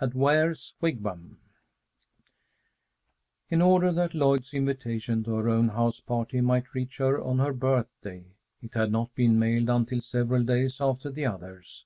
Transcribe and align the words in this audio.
AT 0.00 0.14
WARE'S 0.14 0.76
WIGWAM 0.80 1.38
In 3.50 3.60
order 3.60 3.90
that 3.90 4.14
Lloyd's 4.14 4.54
invitation 4.54 5.24
to 5.24 5.34
her 5.34 5.48
own 5.48 5.70
house 5.70 5.98
party 5.98 6.40
might 6.40 6.72
reach 6.72 6.98
her 6.98 7.20
on 7.20 7.40
her 7.40 7.52
birthday, 7.52 8.24
it 8.60 8.74
had 8.74 8.92
not 8.92 9.12
been 9.16 9.40
mailed 9.40 9.68
until 9.68 10.00
several 10.00 10.44
days 10.44 10.80
after 10.80 11.10
the 11.10 11.26
others. 11.26 11.80